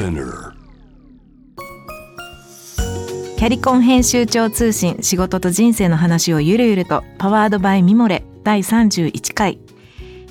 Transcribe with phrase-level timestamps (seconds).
[0.00, 0.54] Spinner.
[3.36, 9.58] キャリコン編集長通信仕事と人生の話をゆるゆるとパワードバイミモレ第31回。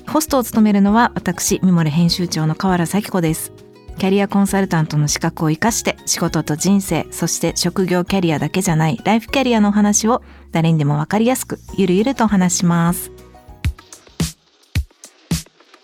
[0.08, 3.52] ホストを務めるのは私ミモレ編集長の河原咲子です。
[3.96, 13.12] キャリアコンサルタントの資格を生かして仕事と人生そして職業キャリアだけじゃないライフキャリアの話を誰にでもわかりやすくゆるゆると話します。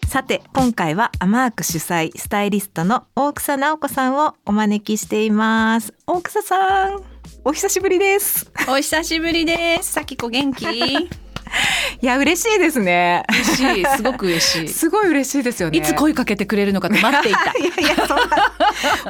[0.07, 7.03] さて今回はアマーク主催スタイリストの大草直子さんをお招きしています大草さん
[7.45, 9.93] お久しぶりですお久しぶりです。
[9.93, 10.65] さきこ元気？
[12.03, 14.69] いや嬉しいですね嬉しい、すごく嬉しい。
[14.75, 17.53] すごい嬉しいですよねいつ声かけてくれるのかと待っていた。
[17.53, 18.27] いやいやそんな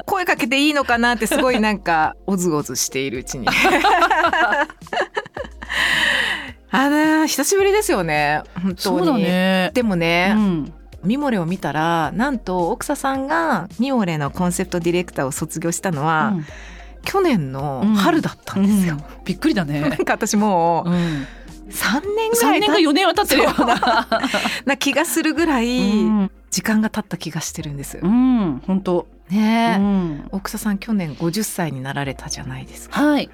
[0.04, 3.46] 声かけていいのかなってすごいなんかおずおずしているうちに
[6.70, 9.70] あの久しぶりですよね本当にね。
[9.72, 10.72] でもね、うん、
[11.06, 16.46] ミモレを見たらなんと奥佐さんがミモレのコンセプトディレクターを卒業したのは、うん。
[17.04, 19.24] 去年の春だったんですよ、うん。
[19.24, 19.96] びっくりだなね。
[19.96, 20.96] んか私もううん、
[21.70, 23.54] 3年ぐら三い経っ年か四年は経ってるよ。
[23.56, 23.64] う。
[23.64, 24.08] な。
[24.64, 29.06] な気がするぐらいうん、時間が経った気がしてるんです、うん、本当。
[29.30, 33.02] うねえ、ん、奥佐さん去年50歳になられたじゃないですか。
[33.02, 33.30] はい。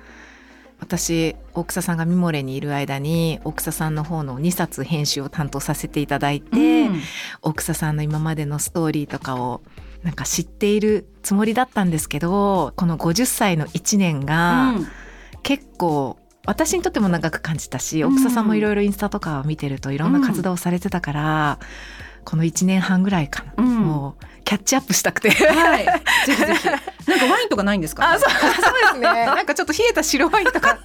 [0.83, 7.01] 私奥佐さんがミモレにいる間に奥佐さんの方の2冊編集を担当させていただいて、うん。
[7.41, 9.63] 奥佐さんの今までのストーリーとかを
[10.03, 14.75] なんか知っているつもりだったんですけどこの50歳の1年が
[15.45, 18.15] 結構私にとっても長く感じたし、うん。
[18.15, 21.59] 奥佐さんもいろいろインスタとかを見てるといろんな活動をされてたから、
[22.25, 23.79] この1年半ぐらいかな、うん。
[23.83, 25.31] もうキャッチアップしたくて。
[25.31, 25.85] はい。
[26.27, 26.69] ぜひぜひ。
[27.09, 28.09] なんかワインとかないんですか？
[28.13, 30.79] あそう そうですねなんかちょっと冷えた白ワインとか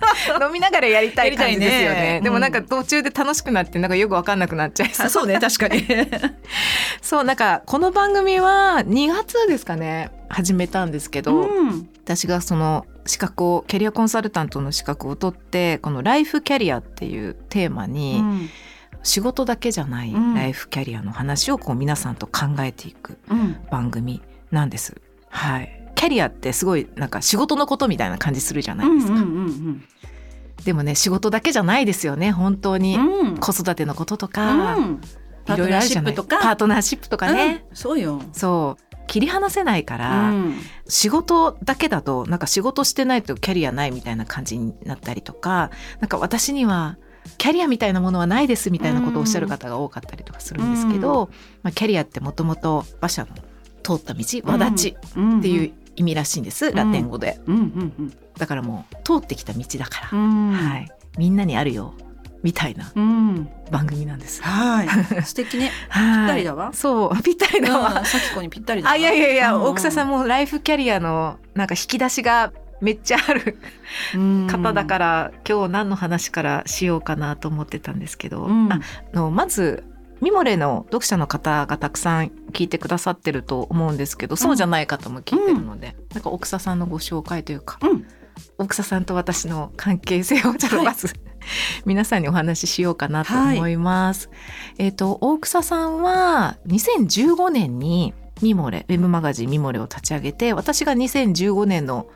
[0.46, 5.86] 飲みながらやりたい感じですよねねでもなんか途中で楽しくなってなんかよくわかんなくなっちゃいそうあそうね、確かに。
[7.02, 10.10] そうなんかこの番組は2月ですかね？
[10.30, 18.50] 始めたんですけど、うん私がその資格をキャリアコンサルタントの資格を取ってこのライフキャリアっていうテーマに、うん
[19.08, 25.02] 仕事だけじゃないうんライフキャリアの話をこう皆さんと考えていくうん番組なんです。
[25.30, 25.84] はい。
[25.96, 29.14] キャリアってすごいなんか仕事のことみたいな感じするじゃないですか。
[29.14, 29.84] うんうん
[30.66, 33.38] でもね仕事だけじゃないですよね本当に、うんうん。
[33.38, 35.02] 子育てのこととか、うん
[35.48, 38.22] いろいろあるじゃないパートナーシップとかパートナーシップとかね、うんそうよ。
[38.34, 40.56] そう切り離せないから、うん
[40.90, 45.70] 仕事だけだとなんか仕事してないとキャリアないみたいな感じになったりとか
[46.02, 46.98] なんか私には
[47.38, 51.30] キャリアみたいなものはないですみたいなことをおっしゃる方が多かったりとかするんですけど、
[51.64, 53.36] まあ、キャリアってもともと馬車の
[53.84, 57.40] 通った道輪立ちっていう意味らしいんです、ラテン語で。
[57.48, 57.56] うん。
[57.56, 58.14] うん。
[58.38, 60.52] だからもう通ってきた道だから、うん。
[60.52, 61.94] はい、みんなにあるよ
[62.44, 63.50] みたいなうん。
[63.72, 64.42] 番組なんです。
[64.44, 64.88] はい。
[65.26, 65.72] 素敵ね。
[65.90, 66.72] はい、ぴったりだわ。
[66.74, 67.24] そう。
[67.24, 68.00] ぴったりだわ。
[68.00, 68.06] うん。
[68.06, 68.84] さきこにぴったり。
[68.86, 72.52] あいやいやいや、う大草さんもライフキャリアのなんか引き出しが
[72.82, 73.58] めっちゃある。
[74.16, 74.48] うん。
[74.48, 78.72] 方だから、今日何の話からしようかなと思ってたんですけど、うん。
[78.72, 78.80] あ
[79.14, 79.84] のまず
[80.22, 88.06] ミモレの読者の方がたくさん聞いてくださってると思うんですけど、そうじゃない方も聞いてるので、なんか奥草さんのご紹介というか、うん。
[88.58, 90.86] 奥草さんと私の関係性をちょっとはい。
[90.86, 91.14] まず、
[91.86, 94.30] 皆さんにお話ししようかなと思います。
[94.78, 102.08] えっ、と大草さんは2015年にミモレウェブマガジンミモレを立ち上げて私が2015年の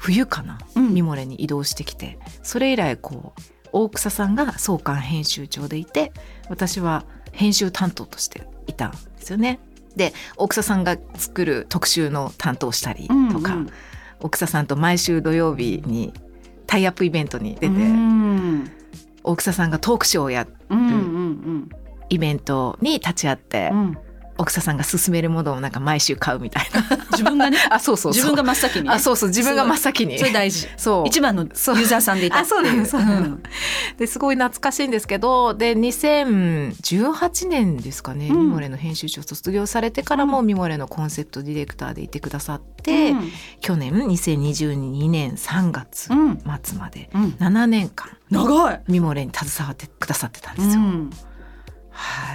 [0.00, 0.94] 冬かな、うん。
[0.94, 2.18] ミモレに移動してきて。
[2.42, 3.40] それ以来こう
[3.72, 6.12] 大草さんが創刊編集長でいて
[6.48, 9.60] 私は編集担当としていたんですよね。
[9.94, 13.70] で大草さんが作る特集の担当したりとか、うん
[14.22, 16.12] 大草さんと毎週土曜日に
[16.66, 18.70] タイアップイベントに出て、うん。
[19.24, 21.68] 大草さんがトークショーやうんうん。
[22.10, 23.98] イベントに立ち会って、うん
[24.40, 26.96] うん大草さんが勧めるものをなんか毎週買うみたいな。
[27.12, 27.58] 自分がね？
[27.70, 28.22] あそうそうそう。
[28.22, 28.84] 自分が真っ先に？
[28.84, 29.28] ねあそうそう。
[29.28, 30.18] 自分が真っ先に。
[30.18, 30.66] それ大事。
[30.78, 31.06] そう。
[31.06, 32.38] 一番のユーザーさんでいた。
[32.38, 33.26] あそうなのそうなの。
[33.28, 33.42] ん
[33.98, 38.38] ですごい懐かしいんですけどで2018年ですかね、うん。
[38.38, 43.32] ミモレの編集長卒業されてからもミモレのコンセプトディレクターでいてくださって、うん。
[43.60, 46.42] 去年2022年3月うん。
[46.62, 47.24] 末までうん。
[47.38, 48.80] 7年間長い。
[48.88, 50.82] ミモレに携わってくださってたんですよ。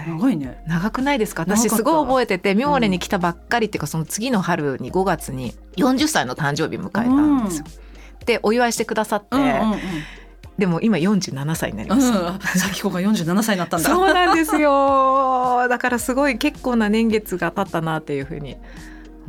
[0.07, 0.37] 長い。
[0.37, 0.63] ね。
[0.67, 1.43] 長くないですか？
[1.43, 7.65] 私すごい覚えててミモレに来たばっかりっていうかその次の春に5月に40歳の誕生日迎えたんですよ。
[8.25, 9.79] でお祝いしてくださって、うんうんうん。
[10.57, 12.19] でも今47歳になりました。
[12.19, 13.89] うん、さきこが47歳になったんだ。
[13.89, 15.67] そうなんですよ。
[15.67, 18.57] だからすごい結構な年月が経ったなっていうふうに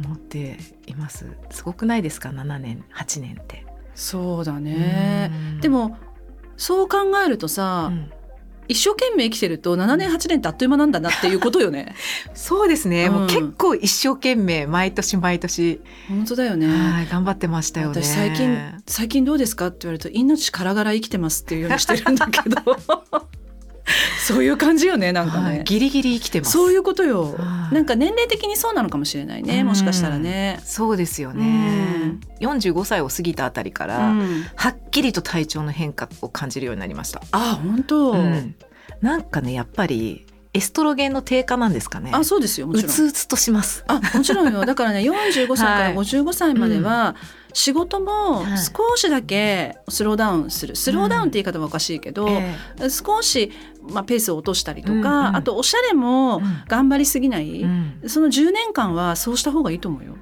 [0.04, 1.26] 思っています。
[1.50, 3.66] すごくないですか？7年8年って。
[3.94, 5.32] そうだね。
[5.54, 5.60] うん。
[5.60, 5.96] でも
[6.56, 8.10] そう考えるとさ、うん
[8.68, 11.94] 一生懸命生きてると7年8年ってあっという間なんだなっていうことよね。
[12.34, 13.12] そうですね、うん。
[13.12, 16.66] もう結構一生懸命毎年毎年、本当だよね。
[16.66, 18.02] はい頑張ってましたよね。
[18.02, 22.56] 私最近最近どうですかって言われると命からがら生きてますっていうようにしてるんだけど
[24.26, 26.52] そういう感じよねなんかね、はいギリギリ生きてます。
[26.52, 27.34] そういうことよ。
[27.38, 27.74] はい。
[27.74, 38.54] なんか年齢的にそうなのかもしれないねもしかしたらね、そうですよね、45歳を過ぎたあたりかうら、ん、はっきりと体調の変化を感じるようになりました、あ本当、うん。
[39.00, 42.10] なんかねやっぱりエストロゲンの低下なんですかね。
[42.14, 42.92] あそうですよもうちろん。
[42.92, 43.84] つうつとします。
[43.88, 44.64] あもちろんよ。
[44.64, 47.14] だからね45歳から55歳までは
[47.56, 48.58] 仕事もはい。
[48.58, 50.76] 少しだけスローダウンする。
[50.76, 52.54] スローダウンって言い方はおかしいけど、え
[52.90, 53.50] 少し、
[53.90, 56.42] まあ、ペースを落としたりとか、あとおしゃれもうん。
[56.68, 57.64] 頑張りすぎない、
[58.06, 60.16] その10年間はそうした方がいいと思うよ。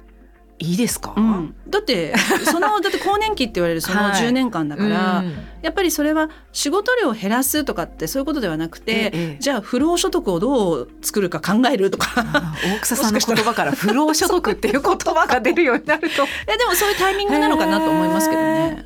[0.57, 2.13] いいですか、うん、だって
[2.45, 4.11] その だって更年期って言われるそのはい。
[4.13, 5.37] 10年間だから、うん。
[5.61, 9.37] やっぱりそれは仕事量を減らすとかってそういうことではなくて、ええ。
[9.39, 12.07] じゃあ不労所得をどう作るか考えるとか。
[12.15, 16.23] あ大草さんの言葉から 不労所得っていう言葉が出るようになると。
[16.23, 18.85] いやでもそういうタイミングなのかなと思いますけどね。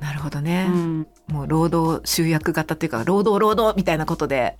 [0.00, 1.06] なるほどね、うん。
[1.28, 4.56] もう労働集約型っていうか労働労働みたいなことで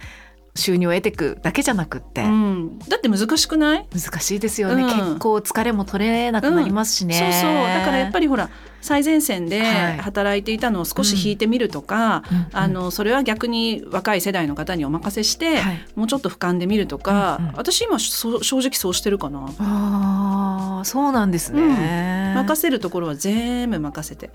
[0.55, 3.87] 収入を得ていくだけじゃなくって、うん、だって難しくない？
[3.93, 4.91] 難しいですよね、うん。
[4.91, 7.53] 結構疲れも取れなくなりますしね、そうそう。
[7.53, 8.51] だからやっぱりほら
[8.81, 9.99] 最前線ではい。
[9.99, 12.37] 働いていたのを少し引いてみるとか、うん。
[12.39, 12.47] うん。
[12.53, 15.87] あのそれは逆に若い世代の方にお任せして、はい。
[15.95, 17.55] もうちょっと俯瞰で見るとか、うんうん。
[17.57, 24.31] 私今正直そうしてるかな、ああそうなんですね、任せるところは全部任せて。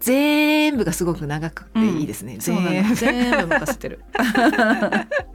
[0.00, 2.94] 全部がすごく長くていいですね、そうなの全部。
[2.94, 4.04] 全部任せてる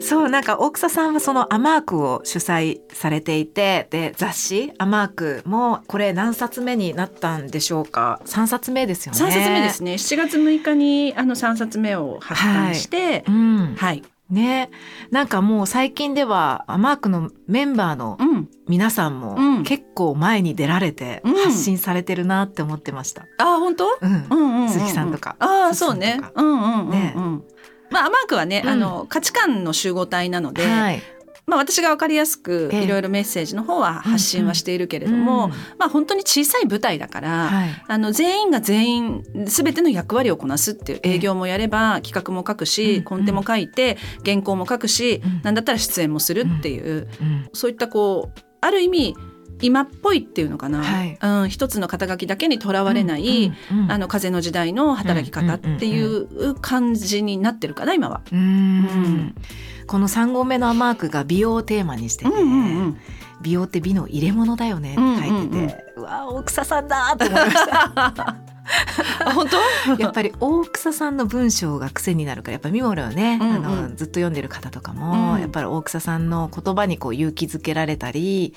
[0.00, 9.18] そうなんか大草さんはそのアマークを主催されていてで雑誌アマークもこれ何冊目になったんでしょうか？3冊目ですよね。
[9.18, 9.94] 3冊目ですね。
[9.94, 13.74] 7月6日にあの3冊目を発刊してうん。
[13.76, 14.70] はい、ね。
[15.10, 19.62] なんかもう最近ではアマークのメンバーのうん、皆さんもうん。
[19.64, 21.34] 結構前に出られてうん。
[21.36, 23.26] 発信されてるなって思ってました。
[23.38, 23.98] あ本当？
[24.00, 24.10] うん。
[24.10, 24.68] うんうんうんうん。
[24.68, 25.36] 鈴木さんとか。
[25.38, 26.20] あそうね。
[26.34, 27.14] うんうんうんうん、ね
[27.98, 31.02] まあアマークはね、あの価値観の集合体なので、はい、
[31.46, 47.08] まあ私がわかりやすくいろいろメッセージの方は発信はしているけれども、うんまあ本当に小さい舞台だから、はいあの全員が全員全ての役割をこなすっていう営業もやれば企画も書くし、コンテも書いて原稿も書くし、うんなんだったら出演もするっていう、
[47.52, 49.16] そういったこうある意味
[49.60, 51.18] 今っぽいっていうのかな、はい。
[51.20, 58.20] うん、一つの肩書きだけにとらわれない、うんうんあの風の時代の働き方っていう感じになってるかな今は。
[58.32, 59.34] うんうん。
[59.86, 62.98] この3号目のアマークが美容をテーマにしてて、うんうんうん。
[63.40, 65.72] 美容って美の入れ物だよねって書いてて、ううんうん。
[65.96, 68.47] うんわ大草さんだと思いました
[69.24, 69.96] あ本当？
[70.00, 73.54] やっぱり大草さんの文章が癖になるからやっぱミモレをね、うんうん。
[73.56, 75.40] あのずっと読んでる方とかも、うん。
[75.40, 78.54] やっぱり大草さんの言葉にこう勇気づけられたり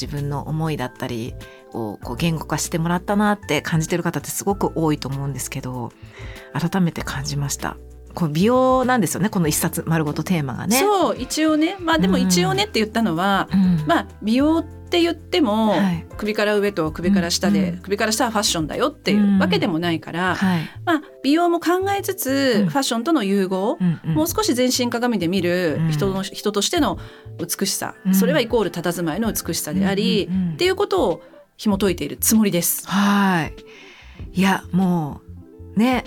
[0.00, 1.34] 自分の思いだったり
[1.72, 5.92] をこう言語化してもらったなって感じてる方ってすごく多いと思うんですけど
[6.52, 7.76] 改めて感じました。
[8.14, 10.78] こう美容なんですよねこの一冊丸ごとテーマがね。
[10.78, 11.76] そう一応ね。
[11.78, 13.84] まあでも一応ねって言ったのは、うん。
[13.86, 26.98] まあ美容って言っても、はい首から上と首から下で、うん首から下はファッションだよっていうわけでもないから、はいまあ美容も考えつつ、うんファッションとの融合、うんうんもう少し全身鏡で見るうん人の、人としての
[27.38, 31.22] 美しさ、うんそれはイコール佇まいの美しさであり、うんうんうんっていうことを
[31.58, 32.86] 紐解いているつもりです。
[32.88, 33.54] はい。
[34.32, 35.20] いや、も
[35.74, 36.04] う、ね、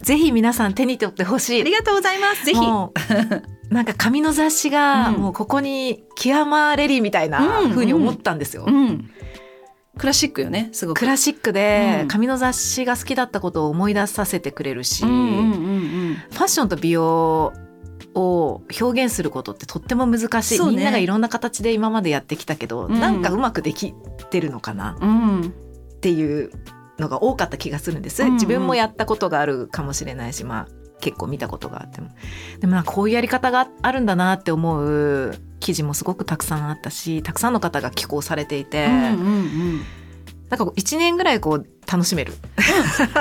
[0.00, 1.60] ぜひ皆さん手に取ってほしい。
[1.62, 2.44] ありがとうございます。
[2.44, 2.60] ぜひ。
[3.70, 8.64] なんか紙の雑誌が、うんもうここに極まれりみたいなうん風に思ったんですよ。
[8.66, 9.10] うん。
[9.98, 10.98] クラシックよね、すごく。
[10.98, 15.52] クラシックでうん紙の雑誌が好きだったことを思い出させてくれるし、うんうんう
[16.12, 17.52] んファッションと美容
[18.14, 23.94] を表現することってとっても難しい、ねみんながいろんな形で今までやってきたけど、うんなんかうまくでき
[24.30, 25.08] てるのかなうん。
[25.08, 25.46] うん。
[25.46, 26.50] っていう
[26.98, 32.08] のが多かった気がするんです、うんうん自分もやったことがあるかもしれないしまあ結構見たことがあっても
[32.60, 39.80] でもなんかこういうやり方があるんだなって思う記事もすごくたくさんあったしたくさんの方が寄稿されていて、うんうんうん。
[40.50, 42.34] なんかこう1年ぐらいこう楽しめる。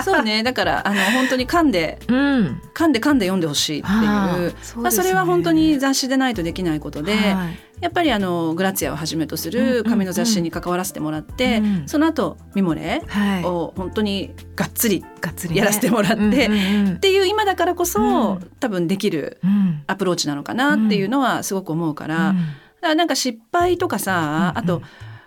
[0.04, 3.96] そうね、 だからあの本当に噛んでうん、噛んで噛んで読んでほしいっていう。
[3.96, 7.60] はいまあ、それは本当に雑誌でないとできないことで、はい。
[7.82, 9.74] やっぱりあのグラッツィアをはじめとすうんうんうん。
[9.76, 15.60] る紙の雑誌に関わらせてもらって、うんその後ミモレはい、を本当にがっつりがっつりね。
[15.60, 16.94] やらせてもらって、うんうんうん。
[16.96, 18.50] っていう今だからこそ、うん。
[18.60, 19.84] 多分できるうん。
[19.88, 22.36] アプローチなのかなっていうのはすごく思うから,、だうん。
[22.36, 24.60] からなんか失敗とかさ、うん。
[24.60, 24.82] あと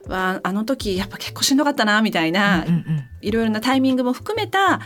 [0.09, 2.65] はあの時やっぱ結構しんどかったなみたいな、
[3.21, 4.81] いろいろなタイミングも含めた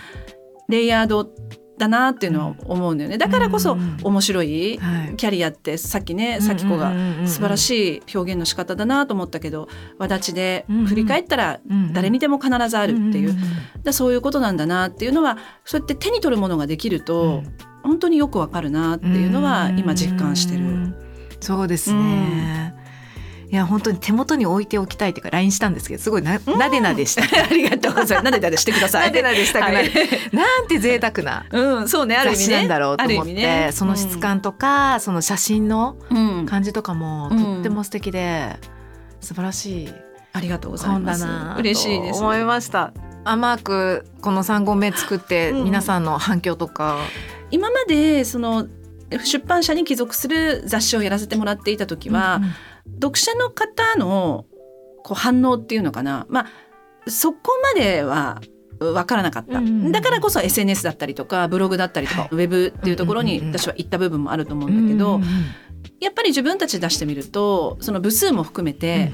[0.68, 1.30] レイヤード
[1.78, 3.18] だなっていうのは思うんだよね。
[3.18, 5.16] だからこそうん面白いはい。
[5.16, 6.92] キャリアってさっきねうん咲子が
[7.24, 13.36] 素晴らしい表現の仕方だなと思ったけどわだちで振り返ったらうん誰にでも必ずあるっていう。
[13.82, 17.42] だそういうことなんだなっていうのはそうやって手に取るものができると
[17.82, 20.60] 本当によくわかるなっていうのは今実感してる。
[20.60, 20.94] うん
[21.40, 22.72] そうですね、
[23.52, 28.24] いや本当に手元に置いておきたいっていうか LINE したんですけどすごいななでなでした、 ありがとうございます。
[28.24, 29.08] なでなでしてください。
[29.08, 29.88] なでなでしたくなはい。
[29.88, 29.90] い、
[30.34, 32.44] なんて贅沢なうん、そうね、ある意味ね。
[32.46, 33.68] 雑誌なんだろうと思って、ね。
[33.70, 37.38] その質感とか、その写真のうん、感じとかもうん。
[37.56, 38.56] とっても素敵で、
[39.20, 39.92] 素晴らしい
[40.32, 41.26] ありがとうござい本ます。
[41.58, 42.20] 嬉しいです。
[42.20, 42.94] 思いました。
[43.24, 45.64] 甘くこの3本目作ってうん。
[45.64, 46.96] 皆さんの反響とか、
[47.50, 48.66] 今までその
[49.10, 52.50] 出版社に帰属する雑誌をやらせてもらっていた時は、うんうん
[52.94, 54.46] 読者の方の
[55.02, 56.46] こう反応っていうのかな、まあ
[57.08, 58.40] そこまでは
[58.78, 62.28] 分からなかった、うんうんうんだからこそ SNS だったりとかブログだったりとか、はい。
[62.32, 65.30] ウェブっていうところに私は行った部分もあると思うんだけど、うんうんうん
[65.98, 69.12] やっぱり自分たち出してみるとその部数も含めて、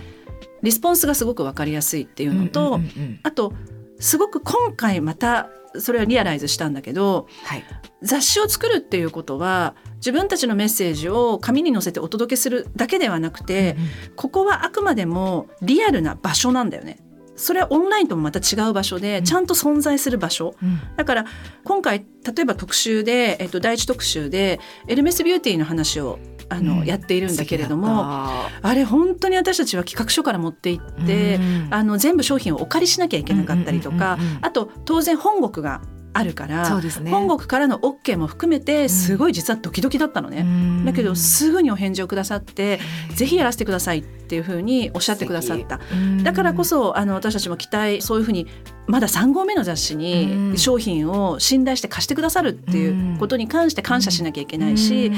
[0.62, 3.20] リスポンスがすごく分かりやすいっていうのと、うんうんうんうん。
[3.22, 3.54] あと
[3.98, 5.48] すごく今回また
[5.78, 7.64] それはリアライズしたんだけどはい。
[8.02, 13.76] 雑誌を作るっていうことは自分たちのメッセージを紙に載せてお届けするだけではなくて、
[14.16, 16.98] ここはあくまでもリアルな場所なんだよね。
[17.38, 19.24] それはオンラインともまた違う場所でうん。
[19.24, 20.80] ちゃんと存在する場所、うん。
[20.96, 21.24] だから
[21.64, 26.84] 今回例えば特集で、えっと、第一特集でエルメスビューティーの話をあの、うん。
[26.84, 34.44] やっているんだけれど素もあれ本当に私たちは企画書から持って行って、うんあの全部商品をお借りしなきゃいけなかったりとか、うんうんうんうん。
[34.44, 35.82] あと当然本国が
[36.14, 37.10] あるから、ね。
[37.10, 40.40] 本国からの OK も含めてすごい実はドキドキだったのね。
[40.40, 40.84] うん。
[40.84, 42.80] だけどすぐにお返事をくださって、
[43.14, 45.80] ぜひやらせてくださいっていうふうにおっしゃってくださった。
[46.22, 48.46] だからこそあの私たちも期待そういうふうに
[48.86, 50.58] まだ3号目の雑誌うにん。
[50.58, 55.12] 商品を信頼して貸してくださるっていうことに関して感謝しなきゃいけないし、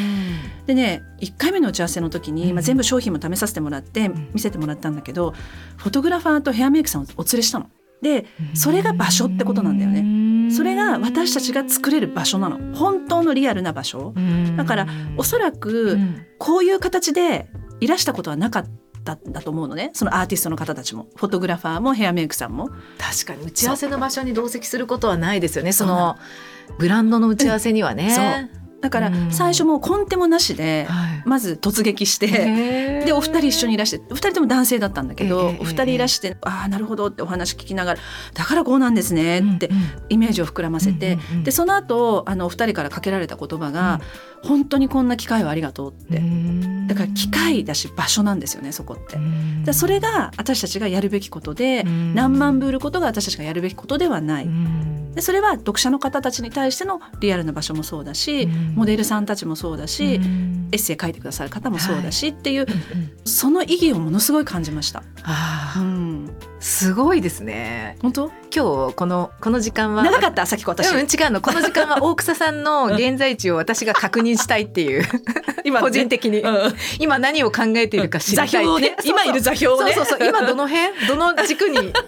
[0.67, 2.55] でね1回目の打ち合わせの時に、うん。
[2.55, 4.29] まあ、全部商品も試させてもらってん。
[4.35, 5.35] 見せてもらったんだけど
[5.77, 7.71] フォトグラファーとヘアメイクさんをお連れしたの。
[8.03, 10.03] でそれが場所ってことなんだよね。
[10.03, 12.75] ねそれが私たちが作れる場所なの。
[12.75, 14.15] 本当のリアルな場所。
[14.57, 15.99] だからおそらく
[16.39, 17.49] こういう形で
[17.81, 18.65] いらしたことはなかっ
[19.05, 19.91] たんだと思うのね。
[19.93, 21.09] そのアーティストの方たちも。
[21.17, 22.71] フォトグラファーもヘアメイクさんも。
[22.99, 25.73] 確かに打ち合わせの場所に同席することはないですよね。
[25.73, 26.17] その。
[26.79, 28.51] ブランドの打ち合わせにはね、
[28.81, 29.31] だからうん。
[29.31, 31.23] 最初もうコンテもなしではい。
[31.27, 38.01] まず突撃してでお二人一緒にいらしてお二人とも男性だったんだけど、ええお二人いらして「ああなるほど」ってお話聞きながら
[38.35, 39.71] 「だからこうなんですね」って
[40.09, 44.01] イメージを膨らませて、でその後あのお二人からかけられた言葉が
[44.43, 46.23] 「本当にこんな機会をありがとう」って、
[46.87, 49.17] だから機会だし場所なんですよねそこって。
[49.17, 49.65] うん。
[49.65, 52.15] でそれが私たちがやるべきことで、うん。
[52.15, 54.45] 何万部売ることが私たちがやるべきことではない。
[54.45, 55.13] うん。
[55.15, 60.69] でそれは読者の方たちに対してのリアルな場所もそうだし、うんモデルさんたちもそうだし、うん。
[60.73, 63.11] エッセイ書いてくださる方もそうだし、っていううんうん。
[63.25, 65.03] その意義をものすごい感じました。
[65.23, 65.81] あー。
[65.81, 67.97] うん、すごいですね。
[68.03, 68.31] 本当？
[68.55, 70.47] 今日このこの時間は長かった？
[70.47, 71.41] さっき私、うん違うの。
[71.41, 75.05] この時間は 大草さんの現在地を私が確認したいっていう。
[75.65, 76.41] 今個人的に。
[76.41, 76.75] うん。
[76.99, 78.97] 今何を考えているか知りたいね。
[79.05, 79.93] 今いる座標をね。
[79.93, 80.29] そうそうそう。
[80.29, 81.07] 今どの辺？
[81.09, 81.93] どの軸に？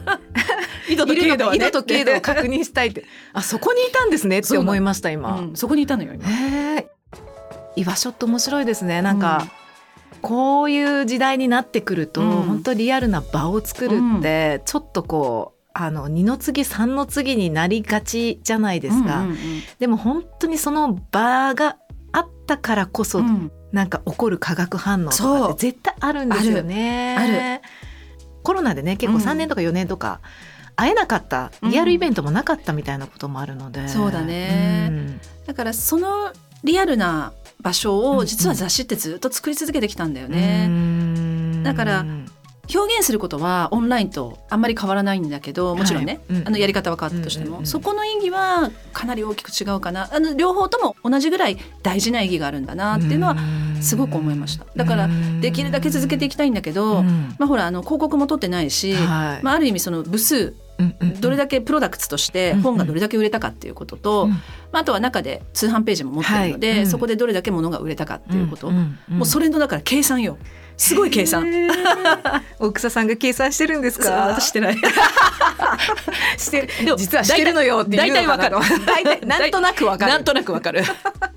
[0.93, 1.57] 緯度と経度はね。
[1.57, 3.05] 緯度と経度を確認したいって。
[3.33, 5.57] あそこにいたんですねって思いました今、うん。
[5.57, 6.27] そこにいたのよ今。
[7.77, 9.03] 居場所って面白いですね。
[9.03, 9.47] なんか、
[10.21, 12.29] こういう時代になってくると、うん。
[12.43, 19.37] 本当リアルな場を作るって、ちょっとこうあの二の次三の次になりがちじゃないですか、うんうん
[19.79, 21.79] でも本当にその場が
[22.13, 23.27] あったからこそ、うん。
[23.27, 27.17] うんなんか起こる化学反応とかって絶対あるんですよね。
[27.19, 27.63] ある。
[27.65, 27.69] あ
[28.43, 30.21] コロナでね結構うん3年とか4年とか
[30.77, 34.89] 会えなかった、リアルイベントもなかったみたいなこともあるので、そうだね。
[34.91, 35.21] うん。
[35.47, 36.33] だからその
[36.65, 40.69] リアルな場所うんうんを実は雑誌ってずっと作り続けてきたんだよね。
[40.69, 42.07] ねだから
[42.73, 46.49] 表現することはオンラインとあんまり変わらないんだけどもちろんね、はいうん。
[46.49, 50.09] あのやり方は変わったとしても、うんうんうんそこの意義はかなり大きく違うかな。
[50.13, 53.37] あの両方とも同じぐらい大事な意義があるんだなっていうのは
[53.81, 54.67] すごく思いました。
[54.77, 55.09] だから
[55.41, 57.35] できるだけ続けていきたいんだけど、うん。
[57.39, 59.43] まあ、ほらあの広告も取ってないし、はい。
[59.43, 60.55] まあ、ある意味その部数
[61.21, 64.31] どれだけプロダクツとして本がどれだけ売れたかっていうことと、うん。
[64.31, 64.39] ま
[64.75, 66.79] あ、あとは中で通販ページも持ってるので、はい。
[66.81, 66.87] うん。
[66.87, 70.39] そこでどれだけ物が売れたかっていうこと、もうそれのだから計算よ
[70.77, 71.47] すごい計算。
[72.59, 74.11] 大草さんが計算してるんですか？
[74.29, 74.77] 私してない。
[76.37, 78.57] してでも実はしてるのよ大体わかる。
[78.87, 80.13] 大体なんとなくわかる。
[80.13, 80.83] なんとなくわかる。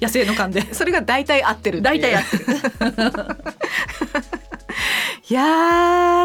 [0.02, 0.74] 野生の勘で。
[0.74, 2.46] それが大体合ってる大体合ってる。
[5.30, 5.44] いや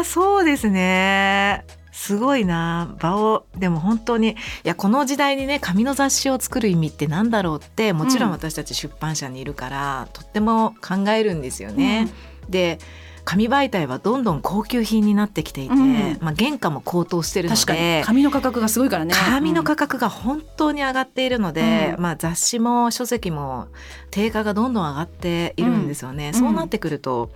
[0.01, 1.65] ーそうですね。
[1.91, 2.95] すごいな。
[2.99, 12.07] 場をでも本当にいやこの時代にね紙の雑誌を作る意味ってなんだろうってもちろん私たち出版社にいるから、うん、とっても考えるんですよね。
[12.07, 12.13] うん、
[12.51, 12.79] で
[13.23, 19.13] 紙媒体はどんどん高級品になってきていて、うん、まあ、原価も高騰してるので紙の価格がすごいからね。
[19.13, 23.67] 紙の価格が本当に上がっているので、うん、まあ、雑誌も書籍も
[24.09, 26.29] 定価がどんどん上がっているんですよね。
[26.29, 27.31] うん、そうなってくると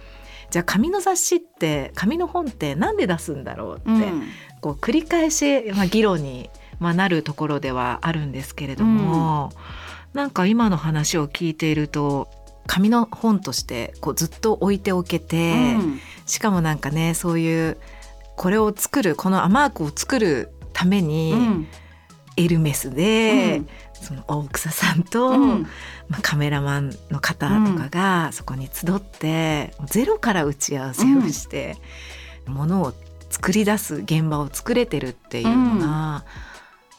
[0.50, 4.12] じゃあ紙の雑誌って紙の本って何で出すんだろうって、
[4.62, 9.52] こう繰り返し、まあ、議論に、まあ、なるところではあるんですけれども、
[10.14, 12.28] うん、なんか今の話を聞いていると
[12.68, 17.78] 紙の本としてこうずっと置いておけて、うん、しかもなんかねそういう
[18.36, 21.68] これを作るこのアマークを作るために、うん、
[22.38, 25.68] エルメスで、うん、その大草さんと、ま
[26.18, 31.78] あ、カメラマンの方とかがそこに集って、ゼロから打ち合わせをして、
[32.46, 32.94] ものを
[33.30, 36.26] 作り出す現場を作れてるっていうのが、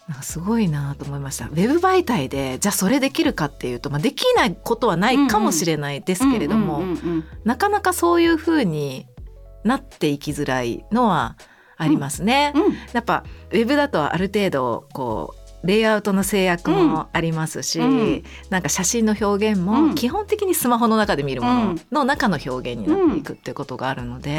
[0.08, 1.46] なんかすごいなと思いました。
[1.46, 6.82] ウェブ媒体でじゃあそれできるかっていうと、まあ、できないことはないかもしれないですけれども
[7.44, 9.06] なかなかそういうふうに
[9.64, 11.36] なっていきづらいのは
[11.76, 12.52] ありますね。
[12.54, 15.34] うんうん、やっぱウェブだとある程度こ
[15.64, 24.38] うレイアウトの制約もありますし、うん、なんか写真の表現も基本的にスマホの中で見るものの中の表現になっていくっていうことがあるので。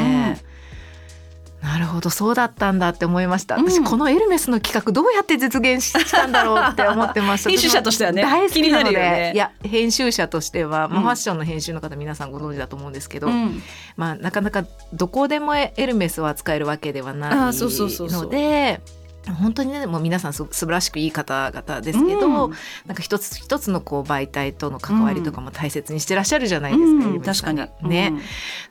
[1.62, 13.60] なるほどそうだったんだって思いました、私このエルメスの企画どうやって実現したんだろうって思ってました編集者としてはね大好きなので、ね、いや編集者としては、まあ、ファッションの編集の方皆さんご存知だと思うんですけど、うん、
[13.96, 18.80] まあ、なかなかどこでもエルメスを扱えるわけではないので。
[19.28, 22.52] 本当にねもう皆さん素晴らしくいい方々ですけど、うん、
[22.86, 27.90] なんか一つ一つのこう媒体との関わりとかも大切にしてらっしゃるじゃないですか、うん、確かに。
[27.90, 28.14] ね、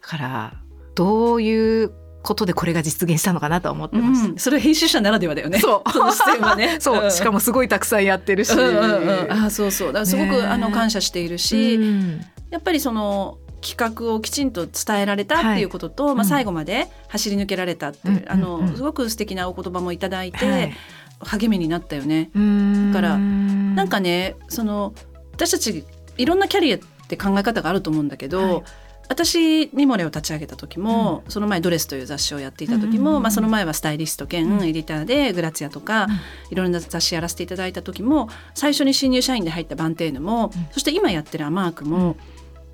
[0.02, 0.54] だから
[0.96, 1.92] どういう
[2.28, 5.60] ことでこれが実現したのかなと思ってます、うん、それ編集者ならではだよね。
[5.60, 5.90] そう。
[5.90, 6.78] その視点はね。
[6.82, 9.88] そう、しかもすごいたくさんやってるし、うんうんうん、あそうそう。
[9.88, 20.74] だからすごく、あの感謝しているし、うん、やっぱりその企画をきちんと伝えられたっていうことと、はい、まあ、最後まで走り抜けられたっていう、あのすごく素敵なお言葉もいただいて、はい、
[21.22, 22.30] 励みになったよね。
[22.34, 24.94] だからなんかねその
[25.32, 25.86] 私たち
[26.18, 28.64] いろんなキャリアって考え方があると思うんだけど、はい
[29.10, 36.08] 私ミモレを立ち上げた時も、うん、その前「ドレス」という雑誌をやっていた時も、うん、まあ、その前はスタイリスト兼エディターでグラツィアとか、
[36.50, 42.18] いろんな雑誌やらせていただいた時も最初に新入社員で入ったバンテーヌも、そして今やってるアマークも、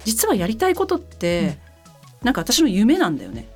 [0.05, 1.57] 実はやりたいことって、
[2.21, 3.47] うん、なんか私の夢なんだよね。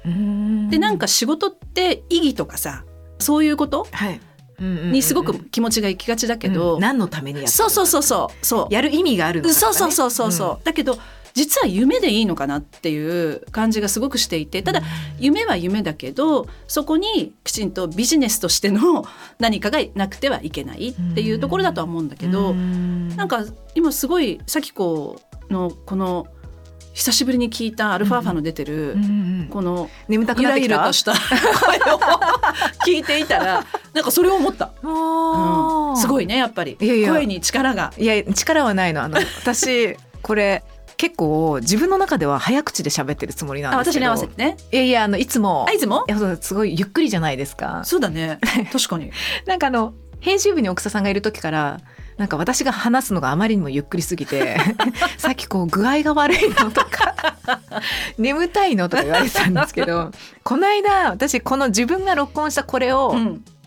[0.70, 2.84] でなんか仕事って意義とかさ
[3.20, 4.20] そういうこと、はい。
[4.60, 8.46] にすごく気持ちがいきがちだけど、うん、何のためにやってそうそうそうそう。
[8.46, 8.74] そう。
[8.74, 10.98] やる意味があるね、そうそうそうそうそう、うん、だけど
[11.38, 14.82] 実は夢でいいのかなっていう感じがすごくしていてただ
[15.20, 19.06] 夢は夢だけどそこにきちんとビジネスとしての
[19.38, 23.46] 何かがなくてはいけないっていうところだとは思うんだけどなんか
[23.76, 25.22] 今すごい咲子
[25.52, 26.26] のこの
[26.94, 28.98] 久しぶりに聞いたアルファーファの出てる、
[29.52, 30.92] この眠たくなってきた。
[30.92, 32.00] した声を
[32.88, 36.76] 聞いていたらなんかそれを思った、うん、すごいねやっぱり。
[36.80, 37.94] 声に力が。
[38.00, 39.04] いや力はないの。
[39.04, 40.64] あの私これ
[40.98, 44.02] 結構自分の中では早口で喋ってるつもりなんですけど。
[44.02, 44.58] 私に合わせてね。
[44.72, 45.66] いやいやあのいつも。
[45.68, 46.06] あいつも？
[46.08, 47.82] いやすごいゆっくりじゃないですか。
[47.86, 48.40] そうだね。
[48.72, 49.12] 確かに。
[49.46, 51.80] なんかあの編集部に奥佐さんがいる時から
[52.18, 54.58] なんか私が話すのがあまりにもゆっくりすぎて
[55.18, 57.14] さっきこう具合が悪いのとか
[58.18, 60.12] 眠たいのとか言われてたんですけど
[60.44, 63.16] この間私この自分が録音したこれを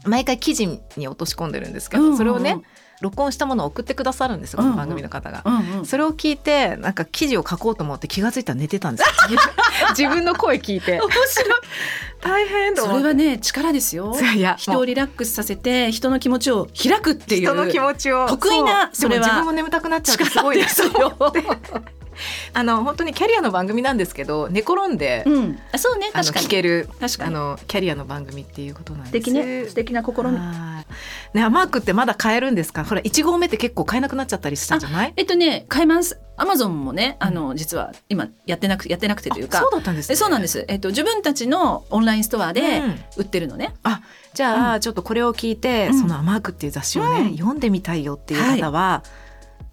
[0.05, 0.67] 毎回記事
[0.97, 2.59] に落とし込んでるんですけど、それをね
[3.01, 9.11] 録音したものを送ってくださるんですよ、この番組の方が、うんうん、それを聞いてなんか記事を書こうと思って気が付いたら寝てたんです
[9.97, 11.01] 自分の声聞いて。
[11.01, 11.61] 面白い。
[12.21, 14.15] 大変それはね力ですよ。
[14.35, 17.43] いや人をリラックスさせて人の気持ちを開くっていう。
[17.45, 18.27] 人の気持ちを。
[18.29, 19.25] 得意なそれは。
[19.25, 20.91] 自分も眠たくなっちゃうすごいですよ
[22.53, 26.47] あの本当にキャリアの番組なんですけど寝転んで、うん、あそうね確かに。
[26.47, 27.35] 聞ける確かに。
[27.35, 29.11] あのキャリアの番組っていうことなんです。
[29.11, 29.65] 素敵ね。
[29.67, 32.85] 素敵な試みねマークってまだ買えるんですか？
[32.85, 35.13] ほら1号目って結構買えなくなっちゃったりしたじゃない？
[35.17, 36.19] えっとね買えます。
[36.37, 39.59] アマゾンもねあの、実は今やってなくやってなくてというか。
[39.59, 42.81] そうだったんです、ね、そうなんです、えっと、自分たちのオンラインストアで
[43.19, 44.01] 売ってるのね、うん、あ
[44.33, 49.09] じゃあ、うん、ちょっとこれを聞いて、うん、その「アマーク」っていう雑誌をね、読んでみたいよっていう方は、はい、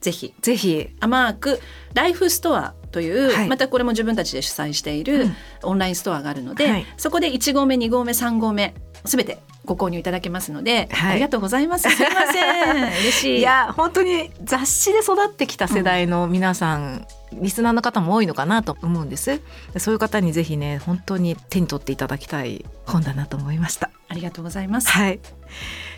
[0.08, 1.60] ぜひぜひアマーク
[1.94, 5.26] ライフストアという、はい、またこれも自分たちで主催している
[5.64, 11.90] オンラインストアがあるので、はい、そこで1号目2号目3号目すべてご購入いただけますので、はい、ありがとうございます。
[11.90, 13.40] すみません、 嬉しい。
[13.40, 19.42] いや本当に雑誌で育ってきた世代の皆さんリスナーの方も多いのかなと思うんです。
[19.76, 23.92] そういう方にぜひね本当に手に取っていただきたい本だなと思いました。
[24.08, 24.88] ありがとうございます。
[24.88, 25.20] はい。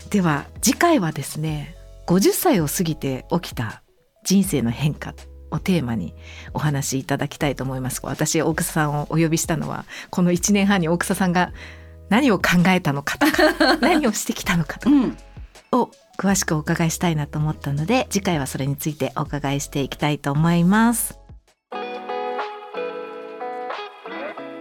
[0.09, 1.75] では次回はですね
[2.07, 3.83] 50歳を過ぎて起きた
[4.23, 5.13] 人生の変化
[5.51, 6.13] をテーマに
[6.53, 8.01] お話しいただきたいと思います。
[8.03, 11.51] 私大草さんをお呼びしたのはこの1年半に大草さんが
[12.09, 14.95] 何を考えたのかとか 何をしてきたのかとか
[15.71, 21.19] を詳しくお伺いしたいなと思ったので次回はそれについてお伺いしていきたいと思います。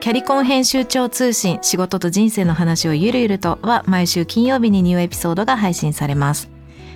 [0.00, 6.48] キャリコン編集長通信仕事と人生の話をゆるゆるとは毎週金曜日にニューエピソードが配信されます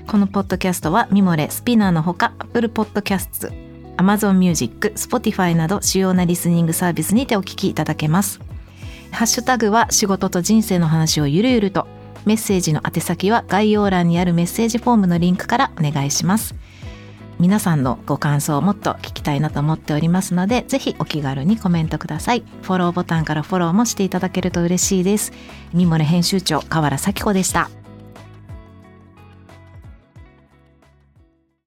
[0.07, 8.41] このポッドキャストはミモレスピナーのほか Apple Podcasts Amazon Music、Spotify など主要なリスニングサービスにてお聞きいただけます。
[9.11, 11.87] ハッシュタグは仕事と人生の話をゆるゆると
[12.25, 16.55] メッセージの宛先は概要欄にあるメッセージフォームのリンクからお願いします。
[17.39, 22.45] 皆さんのご感想をもっと聞きたいなと思っておりますのでぜひお気軽にコメントください。
[22.63, 25.33] フォローボタンからフォローもしていただけると嬉しいです。
[25.73, 27.69] ミモレ編集長河原咲子でした。